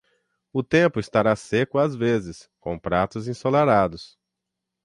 [0.51, 4.17] O tempo estará seco às vezes, com pratos ensolarados.